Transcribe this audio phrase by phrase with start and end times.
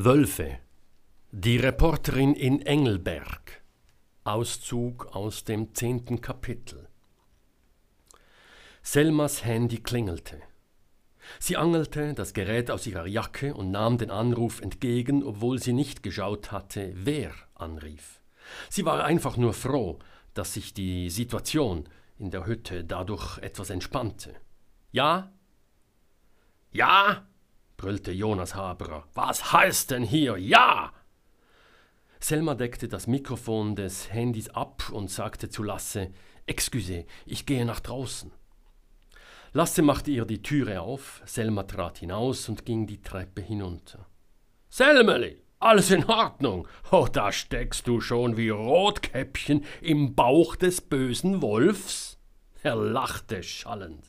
[0.00, 0.60] Wölfe.
[1.32, 3.62] Die Reporterin in Engelberg.
[4.22, 6.88] Auszug aus dem zehnten Kapitel.
[8.80, 10.40] Selmas Handy klingelte.
[11.40, 16.04] Sie angelte das Gerät aus ihrer Jacke und nahm den Anruf entgegen, obwohl sie nicht
[16.04, 18.20] geschaut hatte, wer anrief.
[18.70, 19.98] Sie war einfach nur froh,
[20.32, 21.88] dass sich die Situation
[22.20, 24.36] in der Hütte dadurch etwas entspannte.
[24.92, 25.32] Ja?
[26.70, 27.26] Ja?
[27.78, 29.04] Brüllte Jonas Haberer.
[29.14, 30.92] Was heißt denn hier Ja?
[32.20, 36.10] Selma deckte das Mikrofon des Handys ab und sagte zu Lasse:
[36.46, 38.32] Excuse, ich gehe nach draußen.
[39.52, 44.06] Lasse machte ihr die Türe auf, Selma trat hinaus und ging die Treppe hinunter.
[44.68, 46.66] Selmeli, alles in Ordnung.
[46.90, 52.18] Oh, da steckst du schon wie Rotkäppchen im Bauch des bösen Wolfs?
[52.62, 54.04] Er lachte schallend.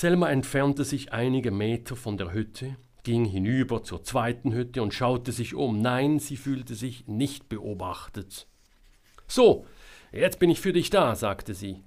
[0.00, 5.32] Selma entfernte sich einige Meter von der Hütte, ging hinüber zur zweiten Hütte und schaute
[5.32, 5.82] sich um.
[5.82, 8.46] Nein, sie fühlte sich nicht beobachtet.
[9.26, 9.66] So,
[10.12, 11.82] jetzt bin ich für dich da, sagte sie.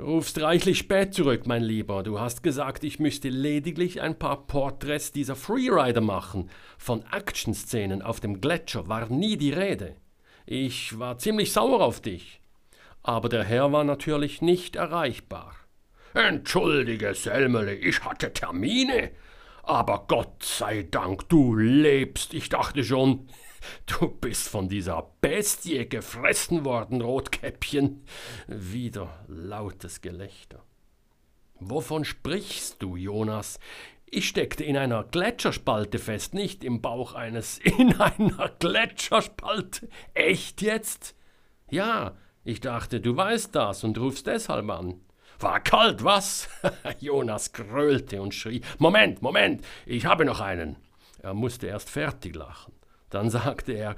[0.00, 2.02] Rufst reichlich spät zurück, mein Lieber.
[2.02, 6.50] Du hast gesagt, ich müsste lediglich ein paar Porträts dieser Freerider machen.
[6.78, 9.94] Von Actionszenen auf dem Gletscher war nie die Rede.
[10.46, 12.40] Ich war ziemlich sauer auf dich.
[13.04, 15.59] Aber der Herr war natürlich nicht erreichbar.
[16.14, 19.10] Entschuldige, Selmele, ich hatte Termine.
[19.62, 22.34] Aber Gott sei Dank, du lebst.
[22.34, 23.28] Ich dachte schon,
[23.86, 28.04] du bist von dieser Bestie gefressen worden, Rotkäppchen.
[28.48, 30.64] Wieder lautes Gelächter.
[31.60, 33.60] Wovon sprichst du, Jonas?
[34.06, 37.58] Ich steckte in einer Gletscherspalte fest, nicht im Bauch eines.
[37.78, 39.88] In einer Gletscherspalte?
[40.14, 41.14] Echt jetzt?
[41.70, 45.00] Ja, ich dachte, du weißt das und rufst deshalb an.
[45.40, 46.48] War kalt, was?
[47.00, 48.60] Jonas gröhlte und schrie.
[48.78, 50.76] Moment, Moment, ich habe noch einen.
[51.22, 52.74] Er musste erst fertig lachen.
[53.08, 53.96] Dann sagte er,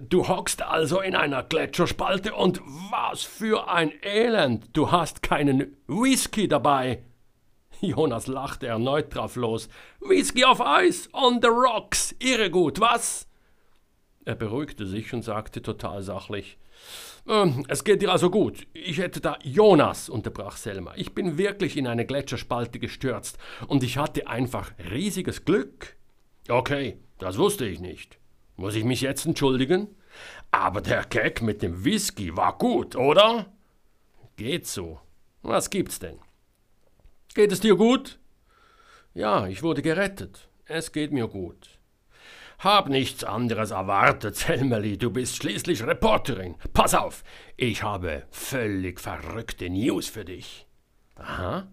[0.00, 6.48] du hockst also in einer Gletscherspalte und was für ein Elend, du hast keinen Whisky
[6.48, 7.02] dabei.
[7.80, 9.68] Jonas lachte erneut drauf los.
[10.00, 13.28] Whisky auf Eis, on the rocks, irre gut, was?
[14.24, 16.58] Er beruhigte sich und sagte total sachlich,
[17.26, 18.66] ähm, es geht dir also gut.
[18.72, 20.92] Ich hätte da Jonas, unterbrach Selma.
[20.96, 25.96] Ich bin wirklich in eine Gletscherspalte gestürzt und ich hatte einfach riesiges Glück.
[26.48, 28.18] Okay, das wusste ich nicht.
[28.56, 29.88] Muss ich mich jetzt entschuldigen?
[30.50, 33.52] Aber der Gag mit dem Whisky war gut, oder?
[34.36, 35.00] Geht so.
[35.42, 36.18] Was gibt's denn?
[37.34, 38.18] Geht es dir gut?
[39.14, 40.48] Ja, ich wurde gerettet.
[40.66, 41.78] Es geht mir gut.
[42.58, 46.56] Hab nichts anderes erwartet, Selmeli, du bist schließlich Reporterin.
[46.72, 47.24] Pass auf,
[47.56, 50.66] ich habe völlig verrückte News für dich.
[51.16, 51.68] Aha.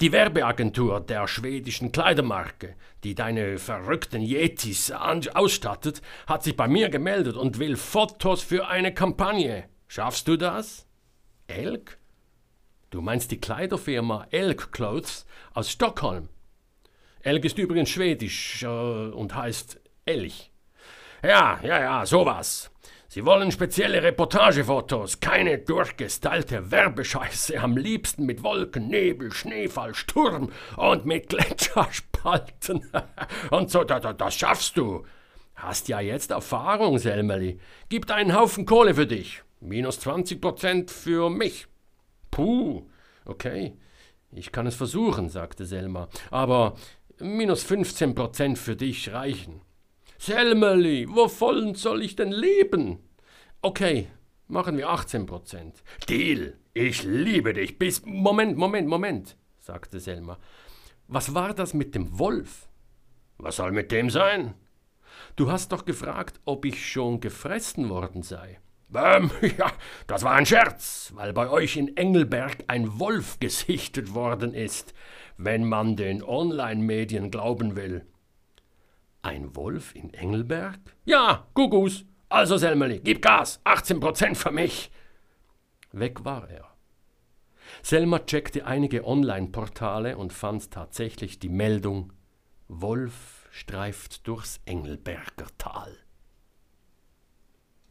[0.00, 7.36] Die Werbeagentur der schwedischen Kleidermarke, die deine verrückten Yetis ausstattet, hat sich bei mir gemeldet
[7.36, 9.68] und will Fotos für eine Kampagne.
[9.86, 10.88] Schaffst du das?
[11.46, 11.98] Elk?
[12.90, 16.28] Du meinst die Kleiderfirma Elk Clothes aus Stockholm?
[17.20, 20.50] Elk ist übrigens schwedisch äh, und heißt Elch.
[21.22, 22.70] Ja, ja, ja, sowas.
[23.08, 31.04] Sie wollen spezielle Reportagefotos, keine durchgestylte Werbescheiße, am liebsten mit Wolken, Nebel, Schneefall, Sturm und
[31.04, 32.90] mit Gletscherspalten.
[33.50, 35.04] und so, das, das schaffst du.
[35.54, 37.60] Hast ja jetzt Erfahrung, Selmeli.
[37.88, 39.42] Gibt einen Haufen Kohle für dich.
[39.60, 41.66] Minus 20 Prozent für mich.
[42.30, 42.88] Puh,
[43.26, 43.76] okay.
[44.32, 46.08] Ich kann es versuchen, sagte Selma.
[46.30, 46.76] Aber
[47.18, 49.60] minus 15 Prozent für dich reichen.
[50.24, 53.00] Selmeli, wovon soll ich denn leben?
[53.60, 54.06] Okay,
[54.46, 55.82] machen wir 18 Prozent.
[56.08, 58.06] Deal, ich liebe dich bis.
[58.06, 60.38] Moment, Moment, Moment, sagte Selma.
[61.08, 62.68] Was war das mit dem Wolf?
[63.38, 64.54] Was soll mit dem sein?
[65.34, 68.60] Du hast doch gefragt, ob ich schon gefressen worden sei.
[68.94, 69.28] Ähm,
[69.58, 69.72] ja,
[70.06, 74.94] das war ein Scherz, weil bei euch in Engelberg ein Wolf gesichtet worden ist,
[75.36, 78.06] wenn man den Online-Medien glauben will.
[79.22, 80.80] Ein Wolf in Engelberg?
[81.04, 82.04] Ja, Gugus.
[82.28, 83.60] Also, Selmeli, gib Gas.
[83.62, 84.90] 18 Prozent für mich.
[85.92, 86.66] Weg war er.
[87.82, 92.12] Selma checkte einige Online-Portale und fand tatsächlich die Meldung
[92.66, 96.01] Wolf streift durchs Engelberger Tal.